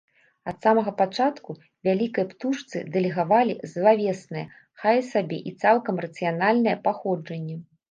[0.51, 1.51] Ад самага пачатку
[1.87, 4.45] вялікай птушцы дэлегавалі злавеснае,
[4.85, 7.63] хай сабе і цалкам рацыянальнае, паходжанне.